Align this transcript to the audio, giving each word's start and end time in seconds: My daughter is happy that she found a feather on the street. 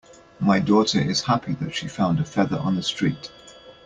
My 0.39 0.57
daughter 0.59 0.99
is 0.99 1.21
happy 1.21 1.53
that 1.61 1.75
she 1.75 1.87
found 1.87 2.19
a 2.19 2.25
feather 2.25 2.57
on 2.57 2.75
the 2.75 2.81
street. 2.81 3.29